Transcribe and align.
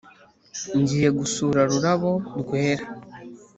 ngiye 0.79 1.09
gusura 1.19 1.61
rurabo 1.71 2.11
rwera 2.41 2.85